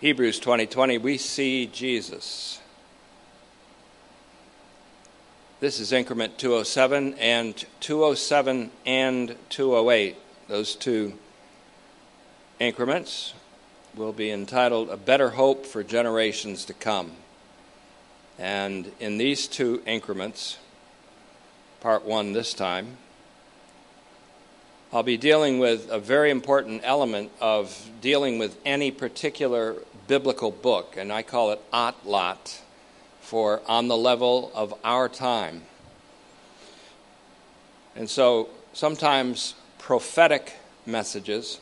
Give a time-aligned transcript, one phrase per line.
[0.00, 2.60] Hebrews 2020, we see Jesus.
[5.60, 10.16] This is increment 207 and 207 and 208.
[10.48, 11.18] Those two
[12.58, 13.34] increments
[13.94, 17.12] will be entitled A Better Hope for Generations to Come.
[18.38, 20.56] And in these two increments,
[21.80, 22.98] part one this time,
[24.92, 29.76] I'll be dealing with a very important element of dealing with any particular
[30.06, 32.60] biblical book, and I call it Atlat
[33.20, 35.62] for on the level of our time.
[37.94, 40.54] And so sometimes prophetic
[40.84, 41.60] messages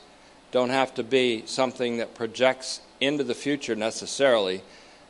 [0.51, 4.63] don't have to be something that projects into the future necessarily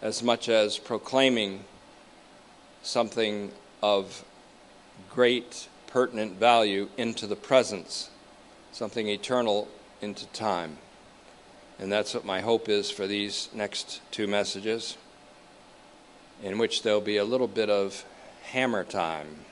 [0.02, 1.64] as much as proclaiming
[2.82, 3.52] something
[3.82, 4.24] of
[5.10, 8.10] great pertinent value into the presence,
[8.72, 9.68] something eternal
[10.00, 10.78] into time.
[11.78, 14.96] And that's what my hope is for these next two messages,
[16.42, 18.04] in which there'll be a little bit of
[18.50, 19.44] hammer time.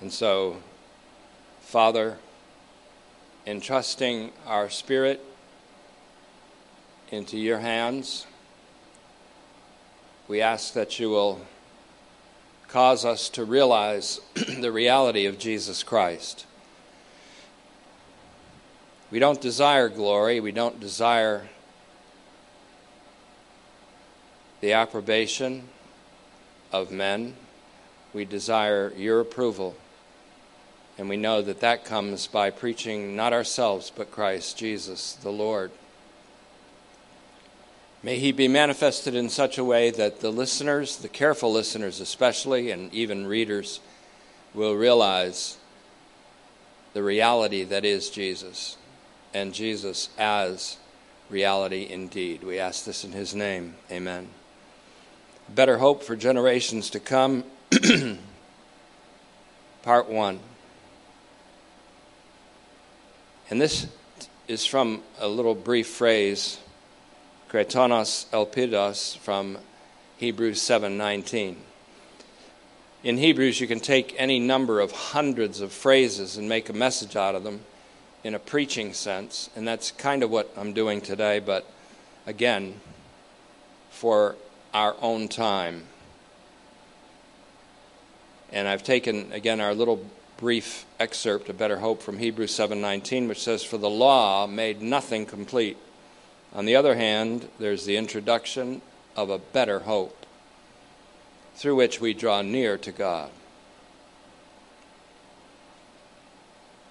[0.00, 0.56] And so,
[1.60, 2.18] Father,
[3.46, 5.24] entrusting our spirit
[7.10, 8.26] into your hands,
[10.28, 11.40] we ask that you will
[12.72, 16.46] cause us to realize the reality of Jesus Christ.
[19.10, 21.50] We don't desire glory, we don't desire
[24.62, 25.68] the approbation
[26.72, 27.34] of men.
[28.14, 29.76] We desire your approval.
[30.96, 35.72] And we know that that comes by preaching not ourselves, but Christ Jesus, the Lord.
[38.02, 42.70] May he be manifested in such a way that the listeners, the careful listeners especially,
[42.70, 43.80] and even readers,
[44.54, 45.56] will realize
[46.94, 48.76] the reality that is Jesus,
[49.32, 50.78] and Jesus as
[51.30, 52.42] reality indeed.
[52.42, 53.76] We ask this in his name.
[53.90, 54.28] Amen.
[55.48, 57.44] Better hope for generations to come.
[59.82, 60.40] Part 1.
[63.50, 63.86] And this
[64.48, 66.58] is from a little brief phrase,
[67.52, 69.58] kretonos elpidos, from
[70.16, 71.56] Hebrews 7:19.
[73.04, 77.14] In Hebrews, you can take any number of hundreds of phrases and make a message
[77.14, 77.66] out of them
[78.24, 81.66] in a preaching sense, and that's kind of what I'm doing today, but
[82.26, 82.80] again,
[83.90, 84.36] for
[84.72, 85.88] our own time.
[88.50, 90.06] And I've taken, again, our little
[90.38, 95.26] brief excerpt, A Better Hope, from Hebrews 7:19, which says, "For the law made nothing
[95.26, 95.76] complete."
[96.54, 98.82] On the other hand, there's the introduction
[99.16, 100.26] of a better hope,
[101.54, 103.30] through which we draw near to God.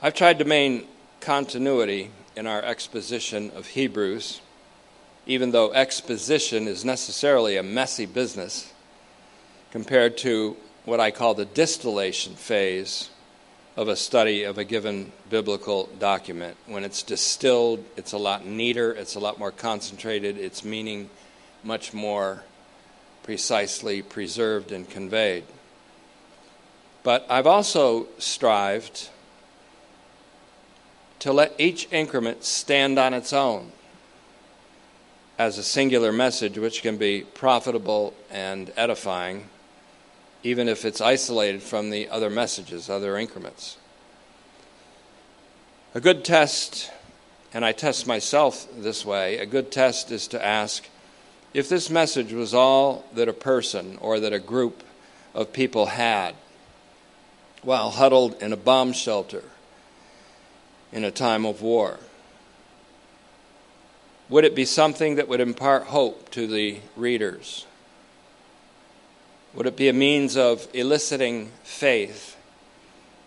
[0.02, 0.88] I've tried to maintain
[1.20, 4.42] continuity in our exposition of Hebrews,
[5.28, 8.74] even though exposition is necessarily a messy business
[9.70, 13.11] compared to what I call the distillation phase
[13.82, 16.56] of a study of a given biblical document.
[16.68, 21.10] When it's distilled, it's a lot neater, it's a lot more concentrated, its meaning
[21.64, 22.44] much more
[23.24, 25.46] precisely preserved and conveyed.
[27.02, 29.10] But I've also strived
[31.18, 33.72] to let each increment stand on its own
[35.40, 39.50] as a singular message which can be profitable and edifying
[40.44, 43.78] even if it's isolated from the other messages, other increments.
[45.94, 46.92] A good test,
[47.54, 50.88] and I test myself this way, a good test is to ask
[51.54, 54.84] if this message was all that a person or that a group
[55.34, 56.36] of people had
[57.62, 59.44] while huddled in a bomb shelter
[60.92, 62.00] in a time of war.
[64.30, 67.66] Would it be something that would impart hope to the readers?
[69.54, 72.38] Would it be a means of eliciting faith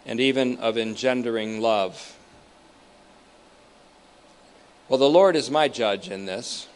[0.06, 2.16] and even of engendering love?
[4.88, 6.66] Well, the Lord is my judge in this,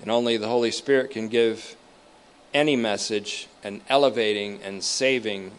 [0.00, 1.76] and only the Holy Spirit can give
[2.54, 5.52] any message an elevating and saving,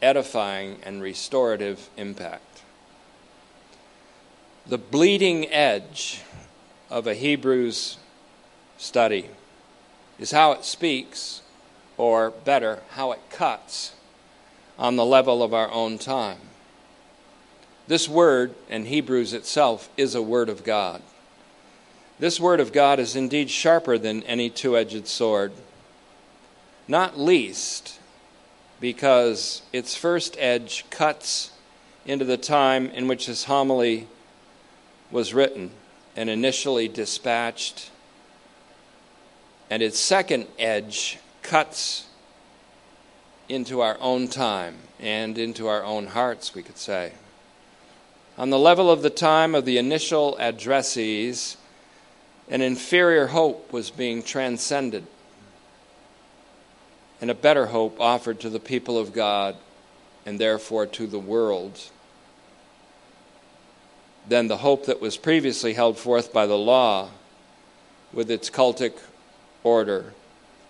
[0.00, 2.62] edifying, and restorative impact.
[4.66, 6.22] The bleeding edge
[6.88, 7.98] of a Hebrew's
[8.78, 9.28] study
[10.18, 11.41] is how it speaks
[12.02, 13.94] or better, how it cuts
[14.76, 16.38] on the level of our own time.
[17.86, 21.00] This word, in Hebrews itself, is a word of God.
[22.18, 25.52] This word of God is indeed sharper than any two edged sword,
[26.88, 28.00] not least
[28.80, 31.52] because its first edge cuts
[32.04, 34.08] into the time in which this homily
[35.12, 35.70] was written
[36.16, 37.90] and initially dispatched,
[39.70, 42.06] and its second edge cuts
[43.48, 47.12] into our own time and into our own hearts, we could say.
[48.38, 51.56] On the level of the time of the initial addressees,
[52.48, 55.06] an inferior hope was being transcended,
[57.20, 59.56] and a better hope offered to the people of God
[60.24, 61.90] and therefore to the world
[64.28, 67.10] than the hope that was previously held forth by the law
[68.12, 68.92] with its cultic
[69.64, 70.12] order,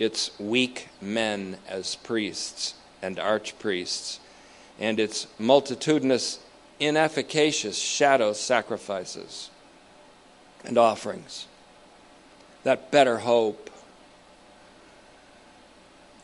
[0.02, 4.18] its weak men as priests and archpriests,
[4.78, 6.38] and its multitudinous,
[6.80, 9.50] inefficacious shadow sacrifices
[10.64, 11.46] and offerings.
[12.64, 13.70] That better hope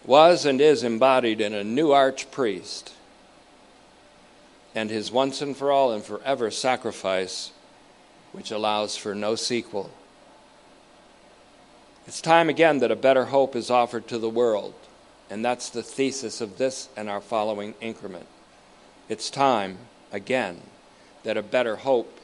[0.05, 2.93] was and is embodied in a new archpriest
[4.75, 7.51] and his once and for all and forever sacrifice,
[8.33, 9.91] which allows for no sequel.
[12.09, 14.73] It's time again that a better hope is offered to the world,
[15.29, 18.27] and that's the thesis of this and our following increment.
[19.11, 19.77] It's time
[20.11, 20.63] again
[21.25, 22.19] that a better hope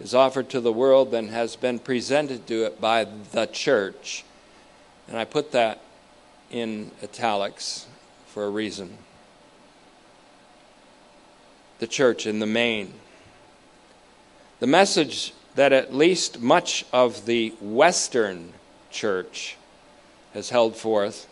[0.00, 4.24] is offered to the world than has been presented to it by the church.
[5.06, 5.82] And I put that
[6.50, 7.86] in italics
[8.28, 8.96] for a reason
[11.78, 12.94] the church in the main.
[14.60, 18.54] The message that at least much of the Western
[18.96, 19.56] church
[20.32, 21.28] has held forth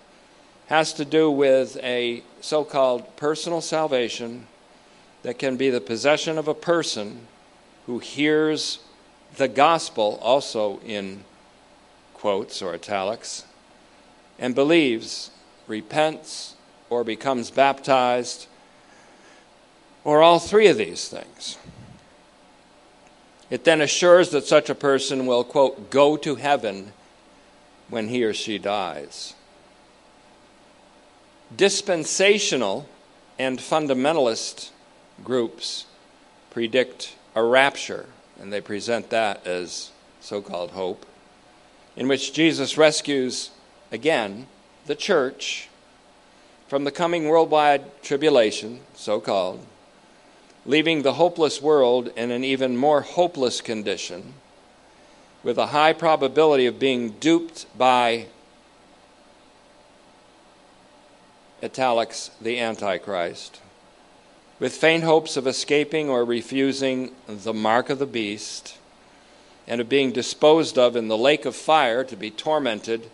[0.66, 4.46] has to do with a so called personal salvation
[5.22, 7.26] that can be the possession of a person
[7.87, 8.78] who hears
[9.37, 11.25] the gospel, also in
[12.14, 13.44] quotes or italics,
[14.38, 15.31] and believes,
[15.66, 16.55] repents,
[16.88, 18.46] or becomes baptized
[20.05, 21.58] or all three of these things.
[23.50, 26.93] It then assures that such a person will, quote, go to heaven
[27.88, 29.34] when he or she dies.
[31.54, 32.88] Dispensational
[33.38, 34.70] and fundamentalist
[35.22, 35.86] groups
[36.50, 38.06] predict a rapture,
[38.40, 39.90] and they present that as
[40.20, 41.06] so called hope,
[41.96, 43.50] in which Jesus rescues,
[43.92, 44.46] again,
[44.87, 45.69] the church
[46.69, 49.64] from the coming worldwide tribulation, so called,
[50.66, 54.34] leaving the hopeless world in an even more hopeless condition,
[55.44, 58.26] with a high probability of being duped by
[61.62, 63.61] italics the Antichrist,
[64.58, 68.79] with faint hopes of escaping or refusing the mark of the beast,
[69.67, 73.11] and of being disposed of in the lake of fire to be tormented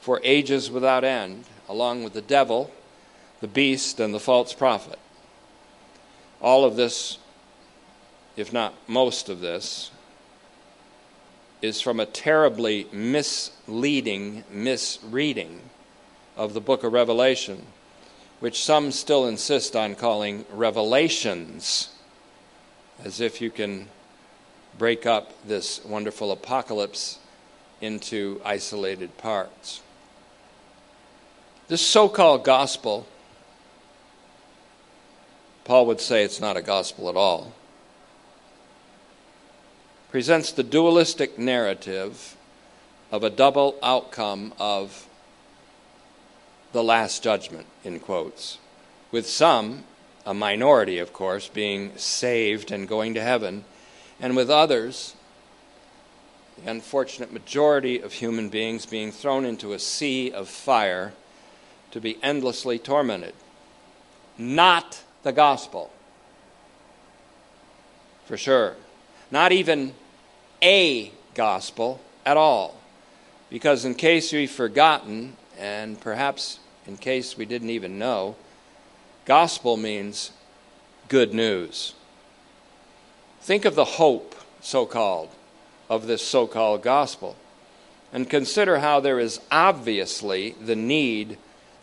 [0.00, 2.70] for ages without end, along with the devil,
[3.40, 4.98] the beast, and the false prophet.
[6.40, 7.18] All of this,
[8.36, 9.90] if not most of this,
[11.60, 15.60] is from a terribly misleading misreading
[16.36, 17.66] of the book of Revelation,
[18.40, 21.88] which some still insist on calling revelations,
[23.04, 23.88] as if you can
[24.78, 27.18] break up this wonderful apocalypse
[27.80, 29.82] into isolated parts.
[31.66, 33.06] This so called gospel
[35.68, 37.52] Paul would say it's not a gospel at all,
[40.10, 42.36] presents the dualistic narrative
[43.12, 45.06] of a double outcome of
[46.72, 48.58] the last judgment, in quotes,
[49.10, 49.84] with some,
[50.24, 53.64] a minority of course, being saved and going to heaven,
[54.20, 55.14] and with others,
[56.56, 61.12] the unfortunate majority of human beings being thrown into a sea of fire
[61.90, 63.34] to be endlessly tormented.
[64.36, 65.92] Not the gospel.
[68.26, 68.76] For sure.
[69.30, 69.94] Not even
[70.62, 72.74] a gospel at all.
[73.50, 78.36] Because, in case we've forgotten, and perhaps in case we didn't even know,
[79.24, 80.32] gospel means
[81.08, 81.94] good news.
[83.40, 85.30] Think of the hope, so called,
[85.88, 87.36] of this so called gospel,
[88.12, 91.38] and consider how there is obviously the need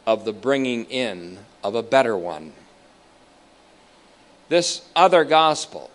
[0.05, 2.53] of the bringing in of a better one.
[4.49, 5.89] This other gospel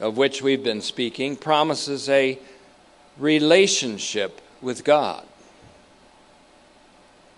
[0.00, 2.38] of which we've been speaking promises a
[3.18, 5.24] relationship with God.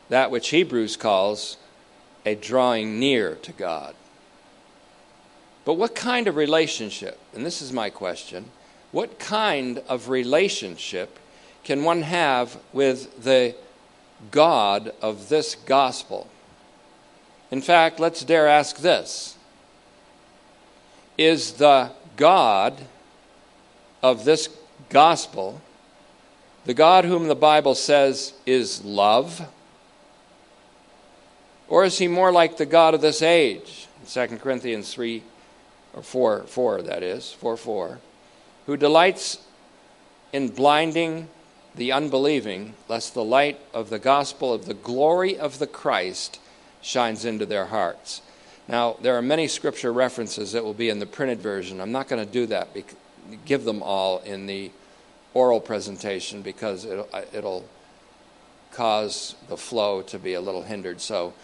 [0.08, 1.56] That which Hebrews calls
[2.26, 3.94] a drawing near to God.
[5.64, 7.18] But what kind of relationship?
[7.34, 8.46] And this is my question.
[8.92, 11.18] What kind of relationship
[11.64, 13.54] can one have with the
[14.30, 16.28] God of this gospel?
[17.50, 19.36] In fact, let's dare ask this
[21.16, 22.74] Is the God
[24.02, 24.48] of this
[24.90, 25.60] gospel
[26.64, 29.48] the God whom the Bible says is love?
[31.68, 33.88] Or is he more like the God of this age?
[34.08, 35.22] 2 Corinthians 3
[35.94, 37.98] or 4, 4 that is, 4 4,
[38.66, 39.38] who delights
[40.32, 41.28] in blinding
[41.74, 46.38] the unbelieving, lest the light of the gospel of the glory of the Christ
[46.82, 48.22] shines into their hearts.
[48.70, 51.80] Now, there are many scripture references that will be in the printed version.
[51.80, 52.68] I'm not going to do that,
[53.44, 54.70] give them all in the
[55.34, 57.68] oral presentation because it'll, it'll
[58.70, 61.00] cause the flow to be a little hindered.
[61.00, 61.34] So,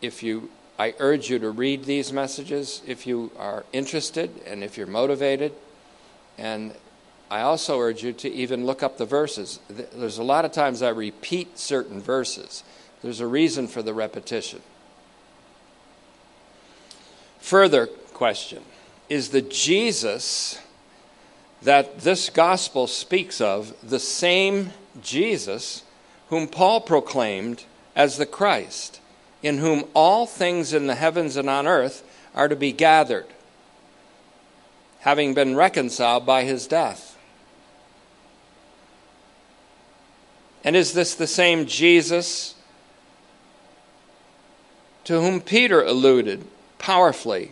[0.00, 4.76] if you, I urge you to read these messages if you are interested and if
[4.76, 5.52] you're motivated.
[6.38, 6.74] And
[7.28, 9.58] I also urge you to even look up the verses.
[9.68, 12.62] There's a lot of times I repeat certain verses,
[13.02, 14.62] there's a reason for the repetition.
[17.44, 18.62] Further question
[19.10, 20.58] Is the Jesus
[21.60, 24.70] that this gospel speaks of the same
[25.02, 25.82] Jesus
[26.30, 28.98] whom Paul proclaimed as the Christ,
[29.42, 32.02] in whom all things in the heavens and on earth
[32.34, 33.26] are to be gathered,
[35.00, 37.18] having been reconciled by his death?
[40.64, 42.54] And is this the same Jesus
[45.04, 46.46] to whom Peter alluded
[46.84, 47.50] powerfully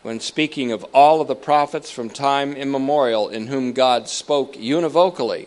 [0.00, 5.46] when speaking of all of the prophets from time immemorial in whom God spoke univocally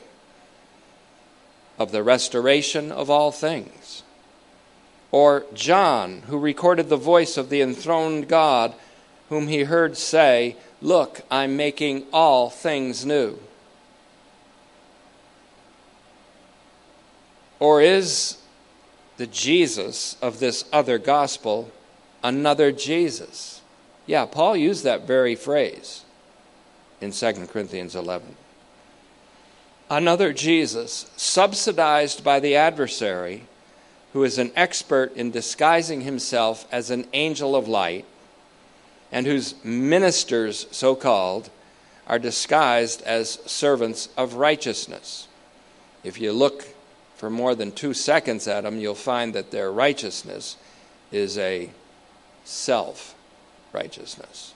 [1.79, 4.03] of the restoration of all things?
[5.11, 8.75] Or John, who recorded the voice of the enthroned God,
[9.29, 13.39] whom he heard say, Look, I'm making all things new.
[17.59, 18.37] Or is
[19.17, 21.71] the Jesus of this other gospel
[22.25, 23.62] another Jesus?
[24.08, 26.03] Yeah, Paul used that very phrase
[27.00, 28.36] in 2 Corinthians 11.
[29.89, 33.44] Another Jesus, subsidized by the adversary,
[34.13, 38.05] who is an expert in disguising himself as an angel of light,
[39.12, 41.51] and whose ministers, so called,
[42.08, 45.27] are disguised as servants of righteousness.
[46.03, 46.65] If you look
[47.15, 50.58] for more than two seconds at them, you'll find that their righteousness
[51.12, 51.70] is a
[52.45, 53.15] self
[53.73, 54.53] righteousness,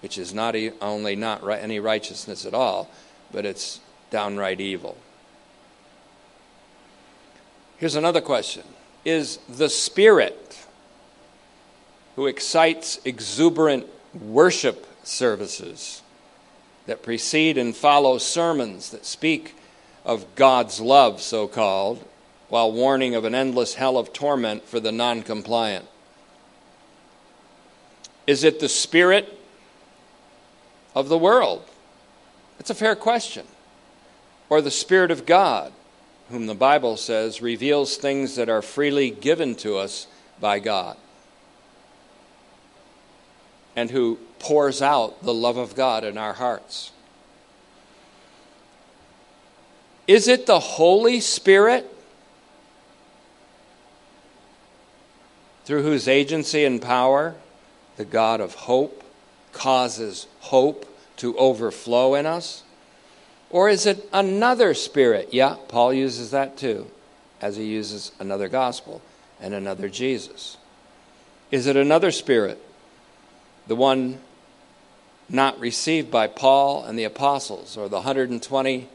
[0.00, 2.88] which is not only not any righteousness at all,
[3.30, 3.80] but it's
[4.10, 4.96] downright evil.
[7.76, 8.62] Here's another question
[9.04, 10.64] Is the Spirit
[12.16, 16.02] who excites exuberant worship services
[16.86, 19.54] that precede and follow sermons that speak
[20.04, 22.04] of God's love, so called,
[22.48, 25.86] while warning of an endless hell of torment for the non compliant?
[28.26, 29.38] Is it the spirit
[30.94, 31.64] of the world?
[32.58, 33.46] It's a fair question.
[34.48, 35.72] Or the Spirit of God,
[36.30, 40.06] whom the Bible says reveals things that are freely given to us
[40.38, 40.96] by God,
[43.74, 46.92] and who pours out the love of God in our hearts.
[50.06, 51.88] Is it the Holy Spirit
[55.64, 57.36] through whose agency and power
[57.96, 59.04] the God of hope
[59.52, 62.62] causes hope to overflow in us?
[63.50, 65.28] Or is it another spirit?
[65.32, 66.90] Yeah, Paul uses that too,
[67.40, 69.02] as he uses another gospel
[69.40, 70.56] and another Jesus.
[71.50, 72.60] Is it another spirit?
[73.66, 74.20] The one
[75.28, 78.88] not received by Paul and the apostles, or the 120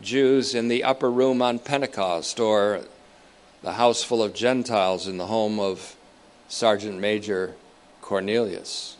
[0.00, 2.82] Jews in the upper room on Pentecost, or
[3.62, 5.96] the house full of Gentiles in the home of
[6.48, 7.54] Sergeant Major
[8.04, 8.98] Cornelius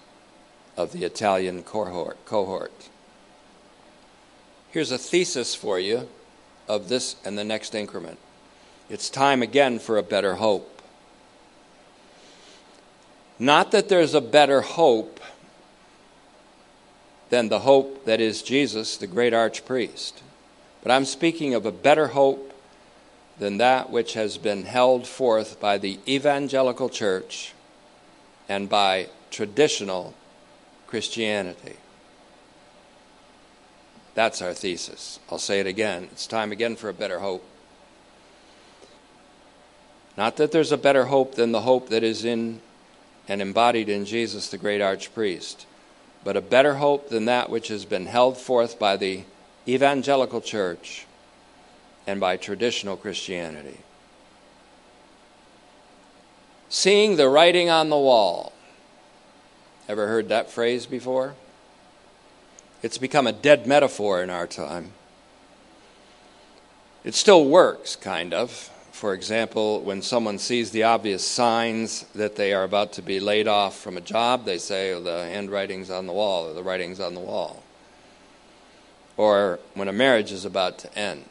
[0.79, 2.89] of the Italian cohort.
[4.71, 6.09] Here's a thesis for you
[6.67, 8.19] of this and the next increment.
[8.89, 10.81] It's time again for a better hope.
[13.39, 15.21] Not that there's a better hope
[17.29, 20.23] than the hope that is Jesus, the great archpriest.
[20.83, 22.55] But I'm speaking of a better hope
[23.39, 27.54] than that which has been held forth by the evangelical church
[28.49, 30.15] and by traditional
[30.87, 31.77] Christianity.
[34.15, 35.19] That's our thesis.
[35.31, 36.09] I'll say it again.
[36.13, 37.45] It's time again for a better hope.
[40.17, 42.61] Not that there's a better hope than the hope that is in
[43.27, 45.65] and embodied in Jesus, the great archpriest,
[46.23, 49.25] but a better hope than that which has been held forth by the
[49.67, 51.07] evangelical church
[52.07, 53.79] and by traditional Christianity.
[56.75, 58.53] Seeing the writing on the wall.
[59.89, 61.37] Ever heard that phrase before?
[62.83, 64.91] It's become a dead metaphor in our time.
[67.05, 68.51] It still works, kind of.
[68.91, 73.47] For example, when someone sees the obvious signs that they are about to be laid
[73.47, 76.99] off from a job, they say, oh, the handwriting's on the wall, or the writing's
[76.99, 77.63] on the wall.
[79.17, 81.27] Or when a marriage is about to end.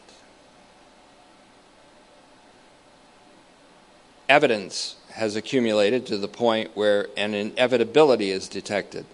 [4.30, 9.06] Evidence has accumulated to the point where an inevitability is detected.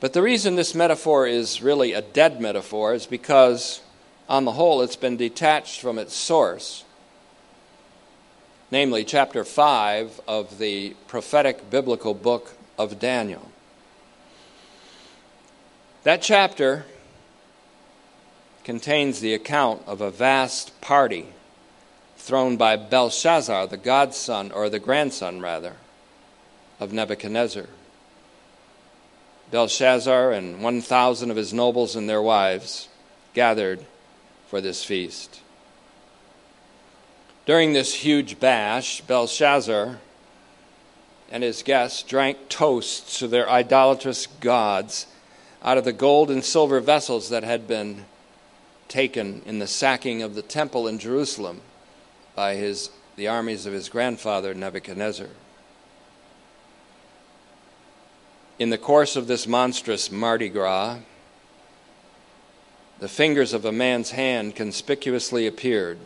[0.00, 3.80] But the reason this metaphor is really a dead metaphor is because,
[4.28, 6.84] on the whole, it's been detached from its source,
[8.72, 13.50] namely chapter 5 of the prophetic biblical book of Daniel.
[16.02, 16.84] That chapter
[18.64, 21.28] contains the account of a vast party
[22.26, 25.74] thrown by Belshazzar, the godson, or the grandson, rather,
[26.80, 27.66] of Nebuchadnezzar.
[29.52, 32.88] Belshazzar and 1,000 of his nobles and their wives
[33.32, 33.78] gathered
[34.48, 35.40] for this feast.
[37.44, 40.00] During this huge bash, Belshazzar
[41.30, 45.06] and his guests drank toasts to their idolatrous gods
[45.62, 48.04] out of the gold and silver vessels that had been
[48.88, 51.60] taken in the sacking of the temple in Jerusalem
[52.36, 55.30] by his, the armies of his grandfather Nebuchadnezzar.
[58.58, 60.98] In the course of this monstrous Mardi Gras,
[63.00, 65.98] the fingers of a man's hand conspicuously appeared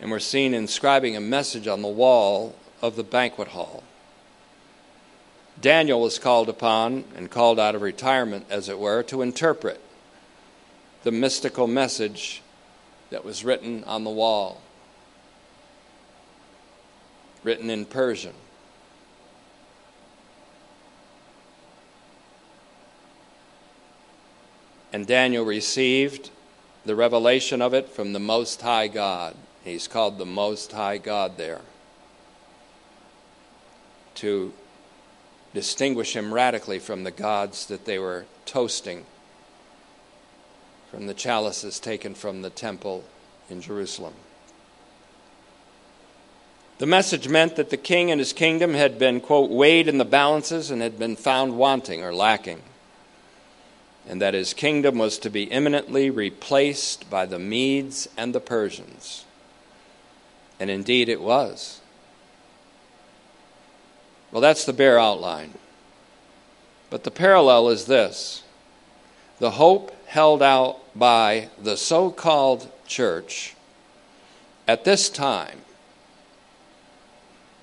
[0.00, 3.82] and were seen inscribing a message on the wall of the banquet hall.
[5.60, 9.80] Daniel was called upon and called out of retirement, as it were, to interpret
[11.02, 12.42] the mystical message
[13.10, 14.60] that was written on the wall
[17.42, 18.34] written in Persian.
[24.92, 26.30] And Daniel received
[26.84, 29.36] the revelation of it from the Most High God.
[29.62, 31.60] He's called the Most High God there
[34.16, 34.52] to
[35.54, 39.04] distinguish him radically from the gods that they were toasting
[40.90, 43.04] from the chalices taken from the temple
[43.48, 44.14] in Jerusalem.
[46.80, 50.04] The message meant that the king and his kingdom had been, quote, weighed in the
[50.06, 52.62] balances and had been found wanting or lacking,
[54.08, 59.26] and that his kingdom was to be imminently replaced by the Medes and the Persians.
[60.58, 61.82] And indeed it was.
[64.32, 65.52] Well, that's the bare outline.
[66.88, 68.42] But the parallel is this
[69.38, 73.54] the hope held out by the so called church
[74.66, 75.58] at this time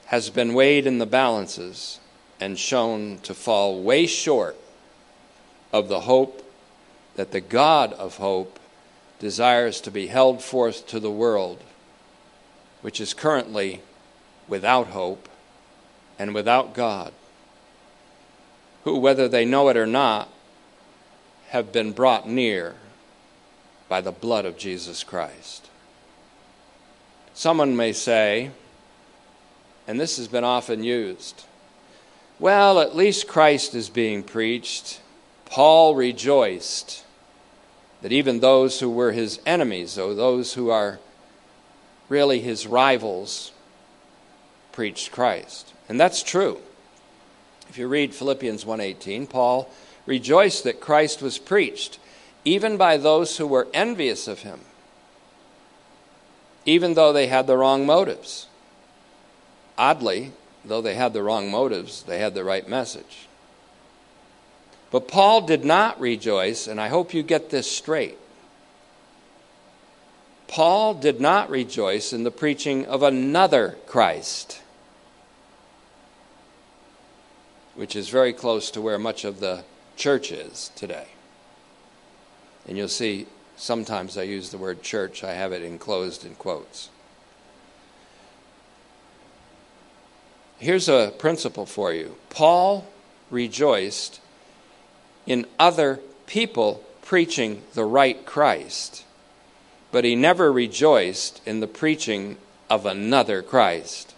[0.08, 2.00] has been weighed in the balances
[2.40, 4.56] and shown to fall way short
[5.74, 6.44] of the hope
[7.16, 8.60] that the God of hope
[9.20, 11.62] desires to be held forth to the world,
[12.82, 13.82] which is currently
[14.48, 15.28] without hope
[16.18, 17.12] and without God,
[18.84, 20.30] who, whether they know it or not,
[21.50, 22.76] have been brought near
[23.90, 25.70] by the blood of Jesus Christ.
[27.34, 28.52] Someone may say,
[29.88, 31.46] and this has been often used.
[32.40, 35.02] Well, at least Christ is being preached.
[35.46, 37.04] Paul rejoiced
[38.02, 41.00] that even those who were his enemies, or those who are
[42.10, 43.52] really his rivals,
[44.72, 45.74] preached Christ.
[45.90, 46.60] And that's true.
[47.70, 49.70] If you read Philippians 1:18, Paul
[50.06, 52.00] rejoiced that Christ was preached
[52.46, 54.62] even by those who were envious of him,
[56.66, 58.47] even though they had the wrong motives.
[59.78, 60.32] Oddly,
[60.66, 63.28] though they had the wrong motives, they had the right message.
[64.90, 68.18] But Paul did not rejoice, and I hope you get this straight.
[70.48, 74.62] Paul did not rejoice in the preaching of another Christ,
[77.76, 79.66] which is very close to where much of the
[79.98, 81.08] church is today.
[82.66, 86.90] And you'll see sometimes I use the word church, I have it enclosed in quotes.
[90.60, 92.88] Here's a principle for you Paul
[93.30, 94.20] rejoiced
[95.26, 99.06] in other people preaching the right Christ,
[99.92, 102.38] but he never rejoiced in the preaching
[102.70, 104.16] of another Christ.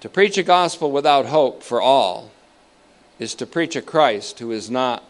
[0.00, 2.30] To preach a gospel without hope for all
[3.18, 5.02] is to preach a Christ who is not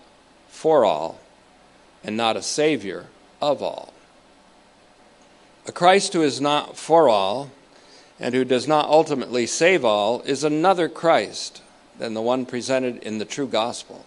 [0.49, 1.19] for all
[2.05, 3.07] and not a Savior
[3.41, 3.94] of all.
[5.67, 7.51] A Christ who is not for all
[8.21, 11.63] and who does not ultimately save all is another Christ
[11.99, 14.05] than the one presented in the true gospel.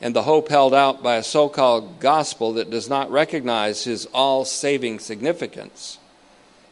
[0.00, 4.06] And the hope held out by a so called gospel that does not recognize his
[4.06, 5.98] all saving significance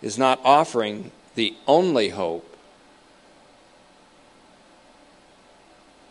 [0.03, 2.49] is not offering the only hope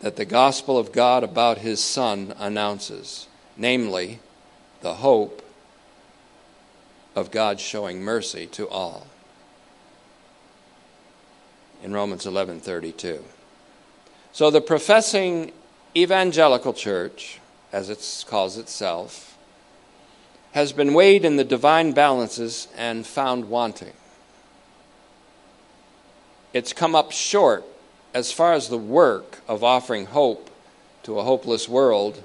[0.00, 4.18] that the gospel of God about his Son announces, namely,
[4.80, 5.42] the hope
[7.14, 9.06] of God showing mercy to all.
[11.82, 13.24] In Romans 11:32.
[14.32, 15.52] So the professing
[15.96, 17.40] evangelical church,
[17.72, 19.36] as it calls itself,
[20.52, 23.94] has been weighed in the divine balances and found wanting.
[26.52, 27.64] It's come up short
[28.14, 30.50] as far as the work of offering hope
[31.02, 32.22] to a hopeless world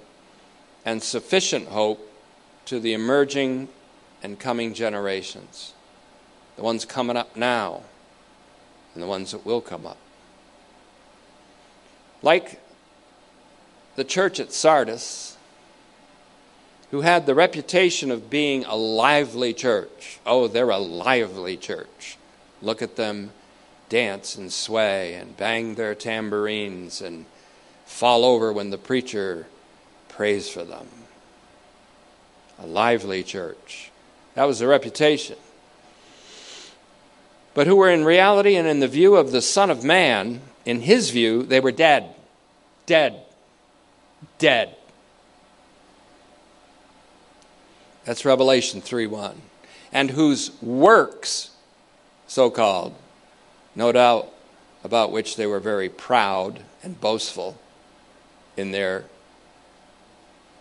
[0.86, 2.12] and sufficient hope
[2.66, 3.70] to the emerging
[4.24, 5.74] and coming generations,
[6.56, 7.84] the ones coming up now
[8.94, 9.98] and the ones that will come up.
[12.22, 12.60] Like
[13.96, 15.38] the church at Sardis,
[16.92, 20.20] who had the reputation of being a lively church.
[20.26, 22.18] Oh, they're a lively church.
[22.62, 23.32] Look at them
[23.90, 27.26] dance and sway and bang their tambourines and
[27.86, 29.48] fall over when the preacher
[30.10, 30.88] prays for them.
[32.60, 33.92] A lively church.
[34.38, 35.36] That was the reputation.
[37.56, 40.82] But who were in reality and in the view of the Son of Man, in
[40.82, 42.14] his view, they were dead.
[42.86, 43.24] Dead.
[44.38, 44.76] Dead.
[48.06, 49.42] That's Revelation 3 1.
[49.92, 51.50] And whose works,
[52.28, 52.94] so called,
[53.76, 54.32] no doubt
[54.84, 57.58] about which they were very proud and boastful
[58.56, 59.06] in their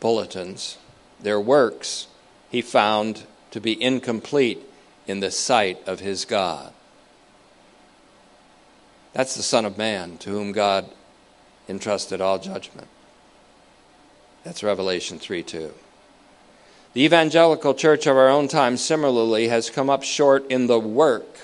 [0.00, 0.78] bulletins.
[1.20, 2.06] Their works
[2.48, 4.62] he found to be incomplete
[5.06, 6.72] in the sight of his God.
[9.12, 10.90] That's the Son of Man to whom God
[11.68, 12.88] entrusted all judgment.
[14.44, 15.72] That's Revelation 3 2.
[16.92, 21.38] The evangelical church of our own time similarly has come up short in the work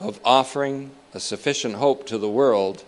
[0.00, 2.84] of offering a sufficient hope to the world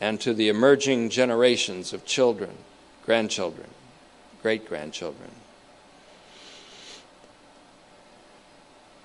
[0.00, 2.50] and to the emerging generations of children,
[3.06, 3.68] grandchildren,
[4.42, 5.30] great grandchildren.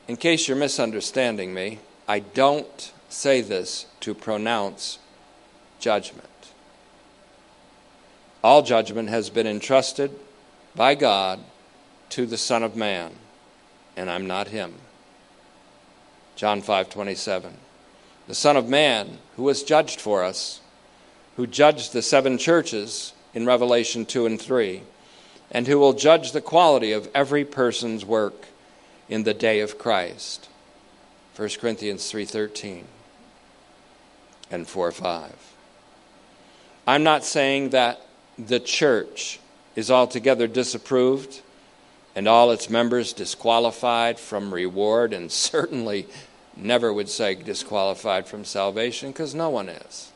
[0.07, 4.99] In case you're misunderstanding me, I don't say this to pronounce
[5.79, 6.27] judgment.
[8.41, 10.17] All judgment has been entrusted
[10.75, 11.39] by God
[12.09, 13.11] to the Son of Man,
[13.97, 14.75] and I'm not him.
[16.37, 17.57] John 5:27.
[18.27, 20.61] The Son of Man who was judged for us,
[21.35, 24.83] who judged the seven churches in Revelation 2 and 3,
[25.51, 28.47] and who will judge the quality of every person's work
[29.09, 30.49] in the day of Christ.
[31.35, 32.85] 1 Corinthians 3:13
[34.49, 35.33] and 4:5.
[36.85, 38.01] I'm not saying that
[38.37, 39.39] the church
[39.75, 41.41] is altogether disapproved
[42.15, 46.07] and all its members disqualified from reward, and certainly
[46.55, 50.11] never would say disqualified from salvation because no one is.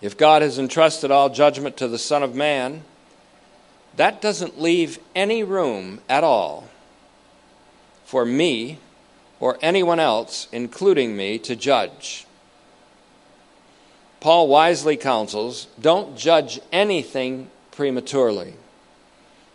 [0.00, 2.84] If God has entrusted all judgment to the Son of Man,
[3.96, 6.69] that doesn't leave any room at all
[8.10, 8.76] for me
[9.38, 12.26] or anyone else, including me, to judge.
[14.18, 18.54] Paul wisely counsels don't judge anything prematurely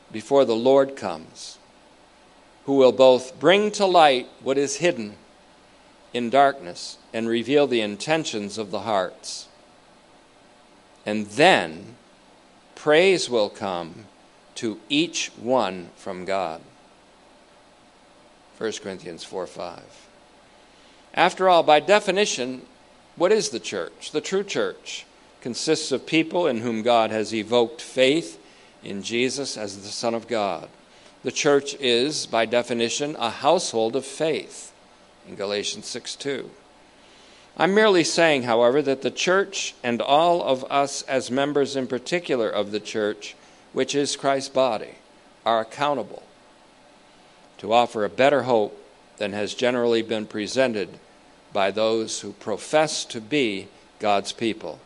[0.09, 1.57] before the Lord comes,
[2.63, 5.15] who will both bring to light what is hidden
[6.13, 9.49] in darkness and reveal the intentions of the hearts.
[11.05, 11.97] And then
[12.73, 14.05] praise will come
[14.55, 16.61] to each one from God.
[18.57, 19.81] 1 Corinthians 4 5.
[21.13, 22.61] After all, by definition,
[23.15, 24.11] what is the church?
[24.11, 25.05] The true church
[25.41, 28.39] consists of people in whom God has evoked faith
[28.83, 30.69] in Jesus as the Son of God.
[31.23, 34.73] The church is, by definition, a household of faith
[35.27, 36.49] in Galatians 6 2.
[37.57, 42.49] I'm merely saying, however, that the church and all of us as members in particular
[42.49, 43.35] of the church,
[43.71, 44.95] which is Christ's body,
[45.45, 46.24] are accountable
[47.57, 48.81] to offer a better hope
[49.17, 50.89] than has generally been presented
[51.53, 53.67] by those who profess to be
[53.99, 54.79] God's people,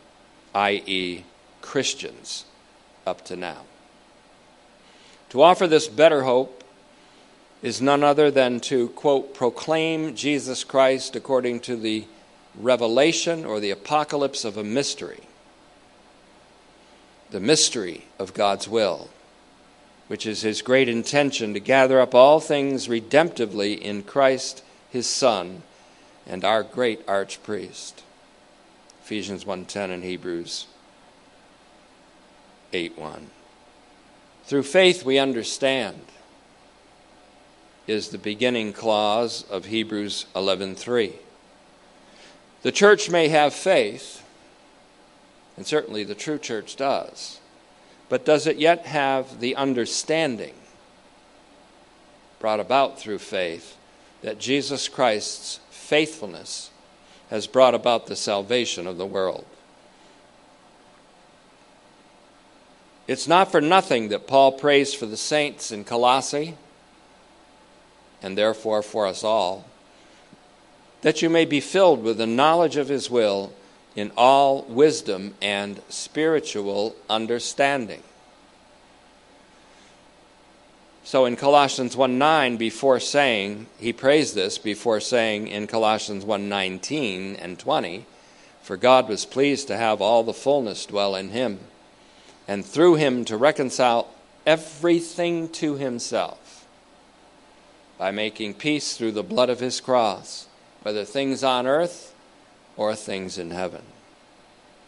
[0.54, 1.24] i.e.,
[1.62, 2.44] Christians,
[3.06, 3.62] up to now.
[5.30, 6.64] To offer this better hope
[7.62, 12.04] is none other than to, quote, proclaim Jesus Christ according to the
[12.58, 15.20] revelation or the apocalypse of a mystery,
[17.30, 19.10] the mystery of God's will,
[20.10, 25.62] which is his great intention to gather up all things redemptively in Christ his Son
[26.26, 28.02] and our great archpriest.
[29.04, 30.66] Ephesians 1:10 and Hebrews
[32.72, 33.30] 8:1.
[34.46, 36.00] Through faith we understand
[37.86, 41.20] is the beginning clause of Hebrews 11:3.
[42.62, 44.24] The church may have faith,
[45.56, 47.39] and certainly the true church does.
[48.10, 50.54] But does it yet have the understanding
[52.40, 53.76] brought about through faith
[54.22, 56.70] that Jesus Christ's faithfulness
[57.30, 59.46] has brought about the salvation of the world?
[63.06, 66.56] It's not for nothing that Paul prays for the saints in Colossae,
[68.22, 69.64] and therefore for us all,
[71.02, 73.52] that you may be filled with the knowledge of his will
[73.96, 78.02] in all wisdom and spiritual understanding.
[81.02, 86.48] So in Colossians 1 9, before saying, he prays this before saying in Colossians 1
[86.48, 88.06] 19 and 20,
[88.62, 91.58] for God was pleased to have all the fullness dwell in him,
[92.46, 94.08] and through him to reconcile
[94.46, 96.66] everything to himself
[97.98, 100.46] by making peace through the blood of his cross,
[100.82, 102.09] whether things on earth
[102.80, 103.82] or things in heaven.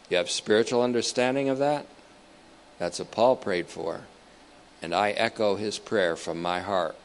[0.09, 1.85] You have spiritual understanding of that?
[2.79, 4.05] That's what Paul prayed for.
[4.81, 6.97] And I echo his prayer from my heart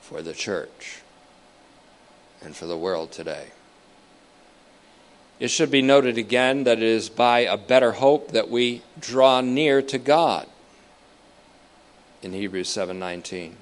[0.00, 1.02] for the church
[2.42, 3.52] and for the world today.
[5.38, 9.42] It should be noted again that it is by a better hope that we draw
[9.42, 10.48] near to God
[12.20, 13.54] in Hebrews 7:19.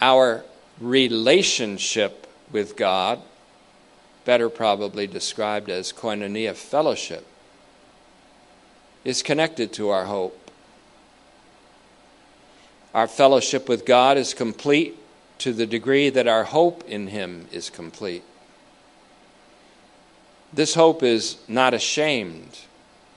[0.00, 0.44] Our
[0.80, 3.22] relationship with God
[4.28, 7.26] better probably described as koinonia fellowship,
[9.02, 10.50] is connected to our hope.
[12.92, 14.98] Our fellowship with God is complete
[15.38, 18.22] to the degree that our hope in Him is complete.
[20.52, 22.58] This hope is not ashamed,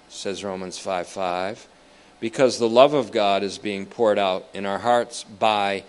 [0.08, 1.68] says Romans 5 5,
[2.22, 5.84] because the love of God is being poured out in our hearts by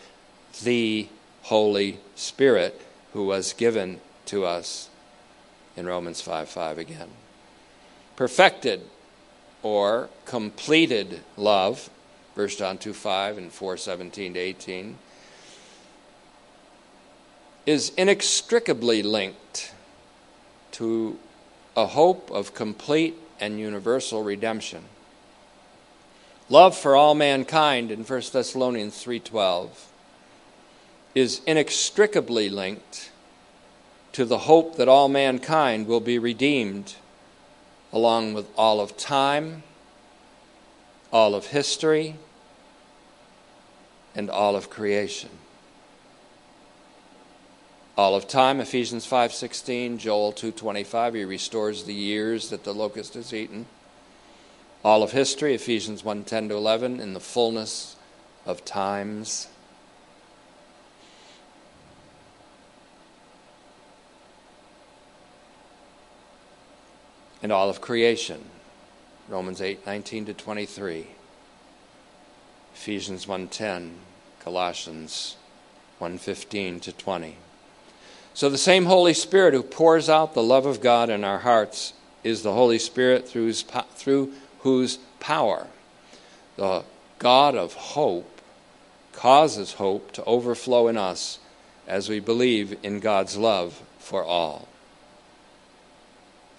[0.65, 1.07] the
[1.43, 2.81] Holy Spirit
[3.13, 4.89] who was given to us
[5.77, 7.09] in Romans 5 5 again.
[8.17, 8.83] Perfected
[9.63, 11.89] or completed love,
[12.35, 14.99] 1 John 2 5 and 4 17 to 18,
[17.65, 19.73] is inextricably linked
[20.73, 21.19] to
[21.77, 24.85] a hope of complete and universal redemption.
[26.49, 29.69] Love for all mankind in 1 Thessalonians 3:12
[31.15, 33.12] is inextricably linked
[34.13, 36.95] to the hope that all mankind will be redeemed,
[37.93, 39.63] along with all of time,
[41.13, 42.17] all of history,
[44.15, 45.31] and all of creation.
[47.97, 53.35] All of time, Ephesians 5:16, Joel 2:25, he restores the years that the locust has
[53.35, 53.67] eaten.
[54.85, 57.97] All of history, Ephesians 1:10 to 11, in the fullness
[58.47, 59.49] of times.
[67.43, 68.45] And all of creation.
[69.29, 71.07] Romans 8 19 to 23.
[72.75, 73.95] Ephesians 1:10,
[74.41, 75.37] Colossians
[76.01, 77.37] 1:15 to 20.
[78.35, 81.93] So the same Holy Spirit who pours out the love of God in our hearts
[82.25, 85.67] is the Holy Spirit through whose, through whose power
[86.57, 86.85] the
[87.19, 88.41] God of hope
[89.13, 91.39] causes hope to overflow in us
[91.87, 94.69] as we believe in God's love for all.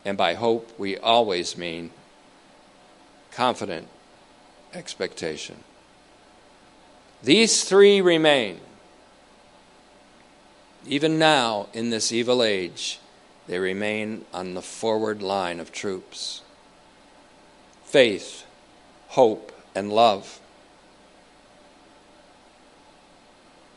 [0.05, 1.91] And by hope, we always mean
[3.31, 3.87] confident
[4.73, 5.63] expectation.
[7.23, 8.59] These three remain.
[10.85, 12.99] Even now, in this evil age,
[13.47, 16.41] they remain on the forward line of troops
[17.85, 18.43] faith,
[19.09, 20.39] hope, and love.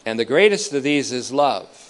[0.07, 1.86] And the greatest of these is love,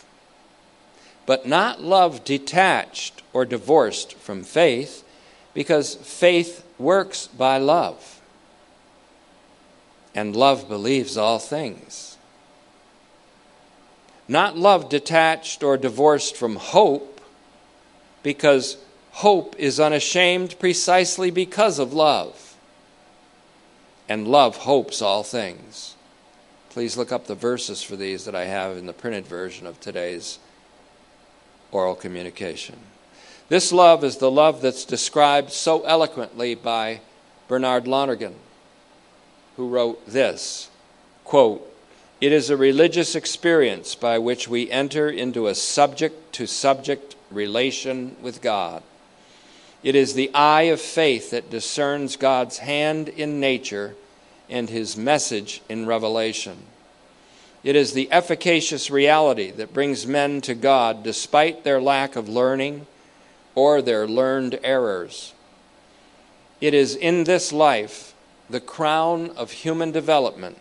[1.27, 5.05] but not love detached or divorced from faith
[5.53, 8.21] because faith works by love.
[10.15, 12.17] And love believes all things.
[14.29, 17.21] Not love detached or divorced from hope
[18.23, 18.77] because
[19.13, 22.57] hope is unashamed precisely because of love.
[24.09, 25.95] And love hopes all things.
[26.71, 29.81] Please look up the verses for these that I have in the printed version of
[29.81, 30.39] today's
[31.77, 32.75] oral communication.
[33.51, 37.01] This love is the love that's described so eloquently by
[37.49, 38.35] Bernard Lonergan,
[39.57, 40.71] who wrote this
[41.25, 41.71] Quote,
[42.19, 48.17] it is a religious experience by which we enter into a subject to subject relation
[48.23, 48.83] with God.
[49.83, 53.97] It is the eye of faith that discerns God's hand in nature
[54.49, 56.57] and his message in revelation.
[57.67, 62.87] It is the efficacious reality that brings men to God despite their lack of learning
[63.57, 65.35] or their learned errors.
[66.61, 68.15] It is in this life
[68.49, 70.59] the crown of human development,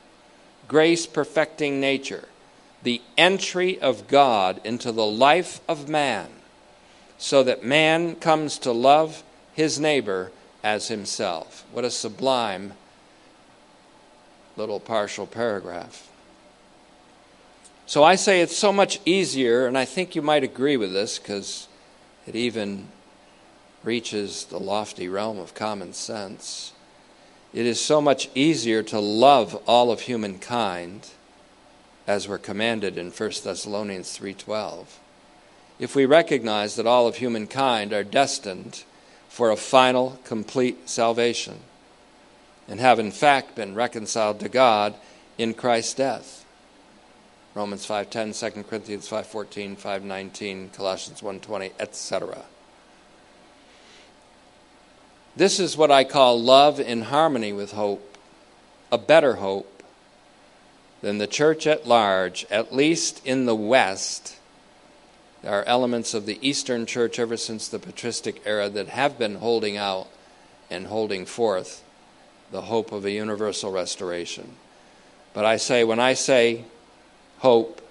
[0.67, 2.27] grace perfecting nature,
[2.81, 6.29] the entry of God into the life of man,
[7.19, 9.21] so that man comes to love
[9.53, 10.31] his neighbor
[10.63, 11.67] as himself.
[11.71, 12.73] What a sublime
[14.57, 16.09] little partial paragraph.
[17.87, 21.19] So I say it's so much easier, and I think you might agree with this
[21.19, 21.67] because
[22.25, 22.87] it even
[23.83, 26.73] reaches the lofty realm of common sense.
[27.53, 31.09] It is so much easier to love all of humankind
[32.07, 34.99] as we're commanded in 1 Thessalonians 3:12
[35.79, 38.83] if we recognize that all of humankind are destined
[39.27, 41.59] for a final complete salvation
[42.67, 44.95] and have in fact been reconciled to God
[45.37, 46.44] in Christ's death.
[47.55, 52.43] Romans 5:10, 2 Corinthians 5:14, 5:19, Colossians 1:20, etc.
[55.37, 58.17] This is what I call love in harmony with hope,
[58.91, 59.83] a better hope
[61.01, 64.35] than the church at large, at least in the West.
[65.41, 69.35] There are elements of the Eastern church ever since the patristic era that have been
[69.35, 70.07] holding out
[70.69, 71.83] and holding forth
[72.51, 74.57] the hope of a universal restoration.
[75.33, 76.65] But I say, when I say
[77.39, 77.81] hope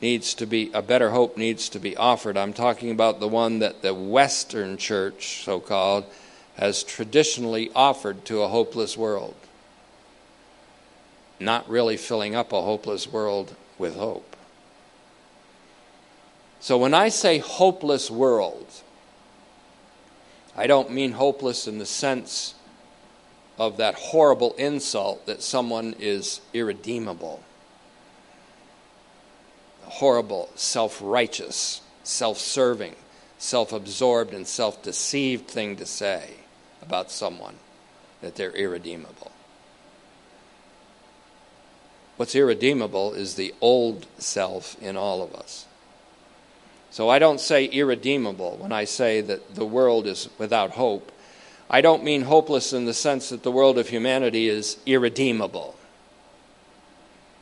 [0.00, 3.60] needs to be, a better hope needs to be offered, I'm talking about the one
[3.60, 6.04] that the Western church, so called,
[6.56, 9.34] has traditionally offered to a hopeless world.
[11.38, 14.36] Not really filling up a hopeless world with hope.
[16.60, 18.66] So when I say hopeless world,
[20.56, 22.54] I don't mean hopeless in the sense
[23.58, 27.42] of that horrible insult that someone is irredeemable.
[29.86, 32.94] Horrible, self righteous, self serving,
[33.38, 36.34] self absorbed, and self deceived thing to say
[36.82, 37.56] about someone
[38.20, 39.32] that they're irredeemable.
[42.16, 45.66] What's irredeemable is the old self in all of us.
[46.90, 51.12] So I don't say irredeemable when I say that the world is without hope.
[51.68, 55.76] I don't mean hopeless in the sense that the world of humanity is irredeemable,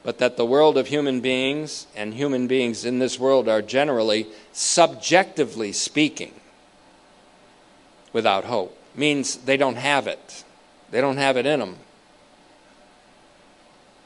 [0.05, 4.27] but that the world of human beings and human beings in this world are generally,
[4.53, 6.35] subjectively speaking,
[8.13, 8.79] without hope.
[8.95, 10.45] Means they don't have it,
[10.91, 11.77] they don't have it in them.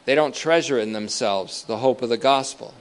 [0.07, 2.73] They don't treasure in themselves the hope of the gospel.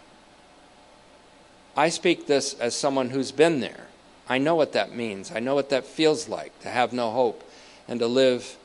[1.75, 3.87] I speak this as someone who's been there.
[4.29, 5.31] I know what that means.
[5.33, 7.43] I know what that feels like to have no hope
[7.87, 8.55] and to live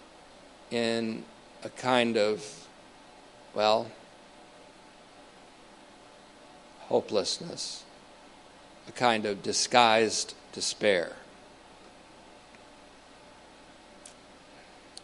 [0.71, 1.25] in
[1.65, 2.67] a kind of,
[3.55, 3.89] well,
[6.93, 7.85] hopelessness,
[8.87, 11.13] a kind of disguised despair,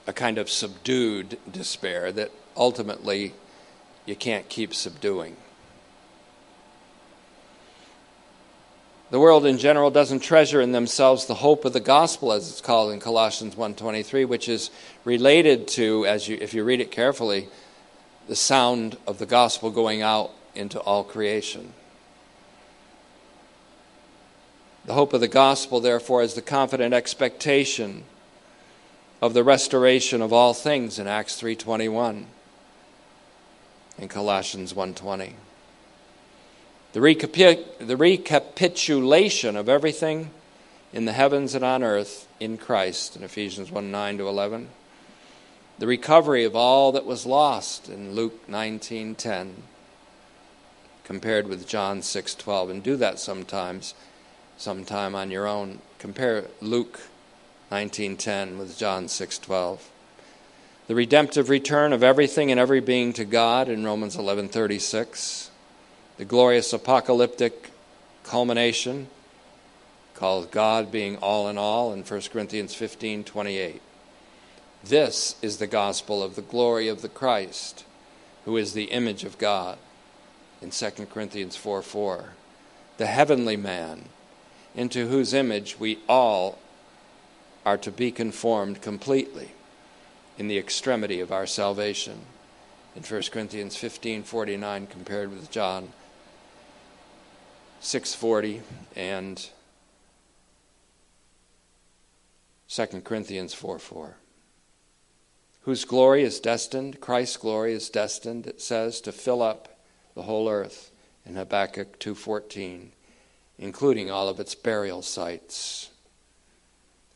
[0.07, 3.33] a kind of subdued despair that ultimately
[4.05, 5.35] you can't keep subduing.
[9.11, 12.61] The world in general doesn't treasure in themselves the hope of the gospel as it's
[12.61, 14.71] called in Colossians 1:23 which is
[15.07, 17.49] related to as you if you read it carefully
[18.27, 21.73] the sound of the gospel going out into all creation.
[24.85, 28.05] The hope of the gospel therefore is the confident expectation
[29.21, 32.27] of the restoration of all things in Acts 3:21
[33.99, 35.35] and Colossians 1:20
[36.93, 40.31] the, recapi- the recapitulation of everything
[40.93, 44.69] in the heavens and on earth in Christ in Ephesians 1 9 to 11.
[45.79, 49.63] The recovery of all that was lost in Luke 19 10
[51.09, 53.95] compared with John 6:12 And do that sometimes,
[54.59, 55.81] sometime on your own.
[55.99, 57.01] Compare Luke
[57.73, 59.89] 19:10 with John 6:12.
[60.87, 65.49] The redemptive return of everything and every being to God in Romans 11:36
[66.19, 67.71] the glorious apocalyptic
[68.23, 69.09] culmination
[70.15, 73.81] called God being all in all in 1 Corinthians 15:28
[74.85, 77.85] This is the gospel of the glory of the Christ,
[78.45, 79.79] who is the image of God
[80.61, 82.25] in 2 Corinthians 4 4.
[82.97, 84.07] The heavenly man,
[84.75, 86.59] into whose image we all
[87.65, 89.53] are to be conformed completely
[90.39, 92.21] in the extremity of our salvation
[92.95, 95.93] in 1 Corinthians 15:49 compared with John
[97.81, 98.63] 6:40
[98.97, 99.51] and
[102.69, 104.15] 2 Corinthians 4:4.
[105.63, 109.78] Whose glory is destined, Christ's glory is destined, it says, to fill up
[110.19, 110.91] the whole earth
[111.25, 112.91] in Habakkuk 2:14,
[113.57, 115.91] including all of its burial sites.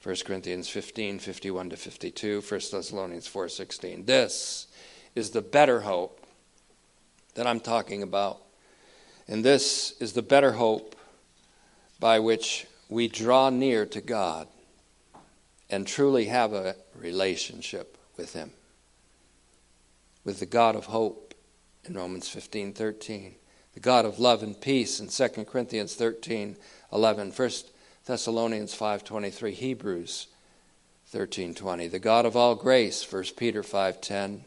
[0.00, 4.06] 1 Corinthians 15, 51 to 52, 1 Thessalonians 4:16.
[4.06, 4.68] This
[5.16, 6.24] is the better hope
[7.34, 8.40] that I'm talking about.
[9.26, 10.94] And this is the better hope
[11.98, 14.46] by which we draw near to God
[15.68, 18.52] and truly have a relationship with him.
[20.22, 21.31] With the God of hope
[21.84, 23.34] in Romans 15:13,
[23.74, 27.72] the God of love and peace in 2 Corinthians 13:11, 1
[28.04, 30.28] Thessalonians 5:23, Hebrews
[31.12, 34.44] 13:20, the God of all grace, 1 Peter 5:10,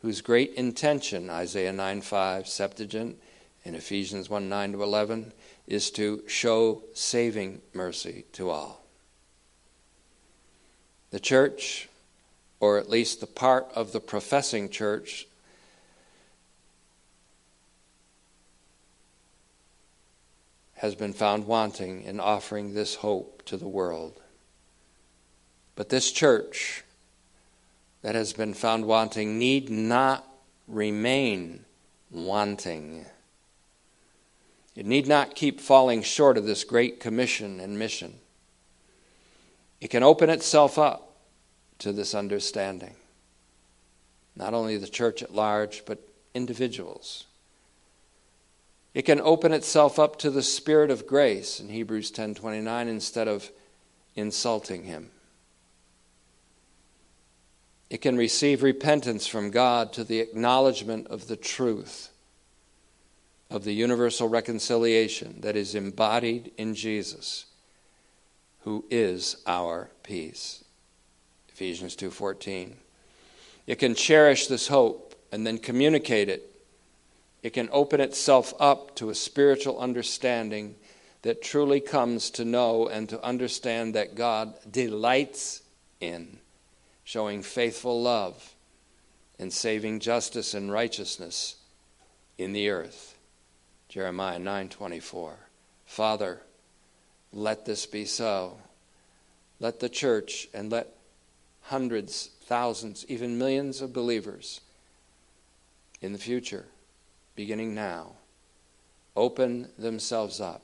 [0.00, 3.20] whose great intention, Isaiah 9:5, Septuagint,
[3.64, 5.32] in Ephesians 1 9 to 11,
[5.66, 8.82] is to show saving mercy to all.
[11.10, 11.88] The church,
[12.60, 15.27] or at least the part of the professing church,
[20.78, 24.20] has been found wanting in offering this hope to the world.
[25.74, 26.84] But this church
[28.02, 30.26] that has been found wanting need not
[30.66, 31.64] remain
[32.10, 33.06] wanting.
[34.76, 38.14] It need not keep falling short of this great commission and mission.
[39.80, 41.16] It can open itself up
[41.78, 42.94] to this understanding.
[44.36, 45.98] Not only the church at large, but
[46.34, 47.24] individuals.
[48.94, 53.50] It can open itself up to the spirit of grace in Hebrews 10:29 instead of
[54.16, 55.10] insulting him.
[57.90, 62.10] It can receive repentance from God to the acknowledgement of the truth
[63.50, 67.46] of the universal reconciliation that is embodied in Jesus,
[68.60, 70.64] who is our peace.
[71.48, 72.76] Ephesians 2:14.
[73.66, 76.57] It can cherish this hope and then communicate it.
[77.42, 80.74] It can open itself up to a spiritual understanding
[81.22, 85.62] that truly comes to know and to understand that God delights
[86.00, 86.38] in
[87.04, 88.54] showing faithful love
[89.38, 91.56] and saving justice and righteousness
[92.36, 93.16] in the earth.
[93.88, 95.48] Jeremiah 9:24.
[95.86, 96.42] Father,
[97.32, 98.58] let this be so.
[99.60, 100.94] Let the church and let
[101.62, 104.60] hundreds, thousands, even millions of believers
[106.00, 106.66] in the future,
[107.38, 108.14] beginning now,
[109.14, 110.60] open themselves up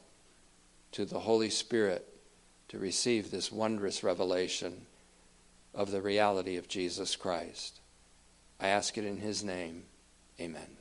[0.90, 2.04] to the Holy Spirit
[2.66, 4.84] to receive this wondrous revelation
[5.72, 7.78] of the reality of Jesus Christ.
[8.58, 9.84] I ask it in His name.
[10.40, 10.73] Amen.